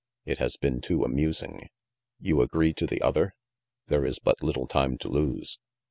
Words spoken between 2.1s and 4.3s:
You agree to the other? There is